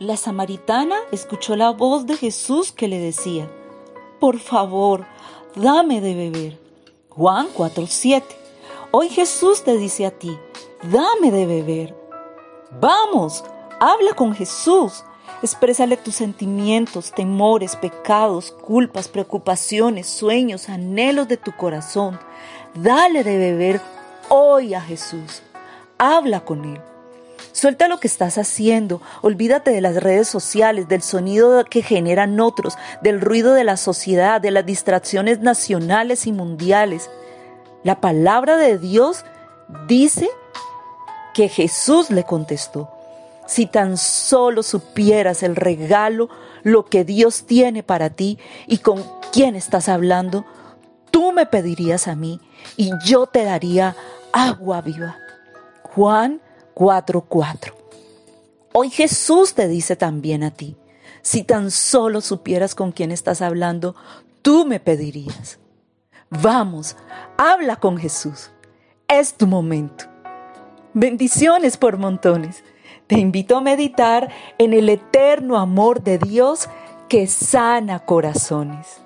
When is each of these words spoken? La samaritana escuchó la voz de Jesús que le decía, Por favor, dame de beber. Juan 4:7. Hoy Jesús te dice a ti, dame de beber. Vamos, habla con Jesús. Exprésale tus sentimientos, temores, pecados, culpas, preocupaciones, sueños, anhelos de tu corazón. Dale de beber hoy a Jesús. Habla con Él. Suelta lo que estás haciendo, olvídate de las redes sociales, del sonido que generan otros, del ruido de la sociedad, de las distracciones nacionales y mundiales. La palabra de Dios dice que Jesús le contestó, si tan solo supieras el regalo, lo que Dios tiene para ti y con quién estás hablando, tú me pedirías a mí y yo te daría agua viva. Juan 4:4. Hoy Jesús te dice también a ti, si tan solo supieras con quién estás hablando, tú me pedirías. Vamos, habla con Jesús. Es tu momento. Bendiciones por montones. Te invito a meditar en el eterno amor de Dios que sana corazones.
La 0.00 0.16
samaritana 0.16 0.96
escuchó 1.12 1.54
la 1.54 1.70
voz 1.70 2.04
de 2.06 2.16
Jesús 2.16 2.72
que 2.72 2.88
le 2.88 2.98
decía, 2.98 3.48
Por 4.18 4.40
favor, 4.40 5.06
dame 5.54 6.00
de 6.00 6.14
beber. 6.16 6.58
Juan 7.10 7.46
4:7. 7.54 8.24
Hoy 8.90 9.08
Jesús 9.08 9.62
te 9.62 9.76
dice 9.76 10.04
a 10.04 10.10
ti, 10.10 10.36
dame 10.82 11.30
de 11.30 11.46
beber. 11.46 11.94
Vamos, 12.80 13.44
habla 13.78 14.14
con 14.14 14.34
Jesús. 14.34 15.04
Exprésale 15.42 15.96
tus 15.96 16.16
sentimientos, 16.16 17.12
temores, 17.12 17.76
pecados, 17.76 18.50
culpas, 18.50 19.06
preocupaciones, 19.06 20.08
sueños, 20.08 20.68
anhelos 20.68 21.28
de 21.28 21.36
tu 21.36 21.52
corazón. 21.56 22.18
Dale 22.74 23.22
de 23.22 23.38
beber 23.38 23.80
hoy 24.28 24.74
a 24.74 24.80
Jesús. 24.80 25.42
Habla 25.98 26.44
con 26.44 26.64
Él. 26.64 26.93
Suelta 27.54 27.86
lo 27.86 28.00
que 28.00 28.08
estás 28.08 28.36
haciendo, 28.36 29.00
olvídate 29.22 29.70
de 29.70 29.80
las 29.80 30.02
redes 30.02 30.26
sociales, 30.26 30.88
del 30.88 31.02
sonido 31.02 31.64
que 31.64 31.82
generan 31.82 32.40
otros, 32.40 32.76
del 33.00 33.20
ruido 33.20 33.54
de 33.54 33.62
la 33.62 33.76
sociedad, 33.76 34.40
de 34.40 34.50
las 34.50 34.66
distracciones 34.66 35.38
nacionales 35.38 36.26
y 36.26 36.32
mundiales. 36.32 37.08
La 37.84 38.00
palabra 38.00 38.56
de 38.56 38.76
Dios 38.76 39.24
dice 39.86 40.28
que 41.32 41.48
Jesús 41.48 42.10
le 42.10 42.24
contestó, 42.24 42.90
si 43.46 43.66
tan 43.66 43.98
solo 43.98 44.64
supieras 44.64 45.44
el 45.44 45.54
regalo, 45.54 46.30
lo 46.64 46.84
que 46.86 47.04
Dios 47.04 47.46
tiene 47.46 47.84
para 47.84 48.10
ti 48.10 48.36
y 48.66 48.78
con 48.78 49.00
quién 49.32 49.54
estás 49.54 49.88
hablando, 49.88 50.44
tú 51.12 51.30
me 51.30 51.46
pedirías 51.46 52.08
a 52.08 52.16
mí 52.16 52.40
y 52.76 52.90
yo 53.04 53.26
te 53.26 53.44
daría 53.44 53.94
agua 54.32 54.80
viva. 54.80 55.18
Juan 55.94 56.40
4:4. 56.74 57.72
Hoy 58.72 58.90
Jesús 58.90 59.54
te 59.54 59.68
dice 59.68 59.96
también 59.96 60.42
a 60.42 60.50
ti, 60.50 60.76
si 61.22 61.44
tan 61.44 61.70
solo 61.70 62.20
supieras 62.20 62.74
con 62.74 62.92
quién 62.92 63.12
estás 63.12 63.40
hablando, 63.40 63.94
tú 64.42 64.66
me 64.66 64.80
pedirías. 64.80 65.58
Vamos, 66.28 66.96
habla 67.38 67.76
con 67.76 67.96
Jesús. 67.96 68.50
Es 69.06 69.34
tu 69.34 69.46
momento. 69.46 70.06
Bendiciones 70.92 71.76
por 71.76 71.98
montones. 71.98 72.64
Te 73.06 73.18
invito 73.18 73.56
a 73.56 73.60
meditar 73.60 74.30
en 74.58 74.72
el 74.72 74.88
eterno 74.88 75.58
amor 75.58 76.02
de 76.02 76.18
Dios 76.18 76.68
que 77.08 77.26
sana 77.26 78.00
corazones. 78.00 79.03